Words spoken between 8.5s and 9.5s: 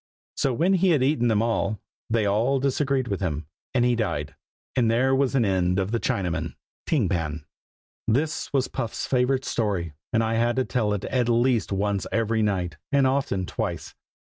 was Puff's favorite